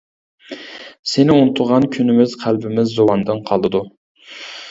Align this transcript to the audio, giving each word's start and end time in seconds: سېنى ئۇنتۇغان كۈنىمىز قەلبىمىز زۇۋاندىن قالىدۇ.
سېنى 1.09 1.33
ئۇنتۇغان 1.41 1.85
كۈنىمىز 1.97 2.35
قەلبىمىز 2.45 2.95
زۇۋاندىن 2.97 3.43
قالىدۇ. 3.51 3.83